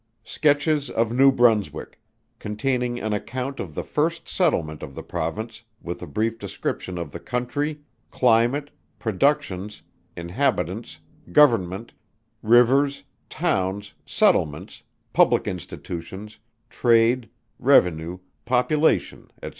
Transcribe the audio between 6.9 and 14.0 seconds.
OF THE COUNTRY, CLIMATE, PRODUCTIONS, INHABITANTS, GOVERNMENT, RIVERS, TOWNS,